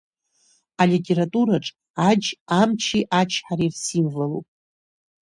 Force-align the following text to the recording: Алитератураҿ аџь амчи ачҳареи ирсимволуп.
Алитератураҿ 0.81 1.65
аџь 2.09 2.27
амчи 2.59 3.01
ачҳареи 3.19 3.69
ирсимволуп. 3.69 4.45